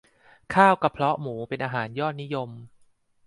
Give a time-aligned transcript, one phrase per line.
[0.53, 2.49] ข้าวกระเพาะหมูเป็นอาหารยอดนิยม